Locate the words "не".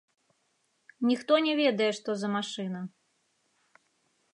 1.47-1.53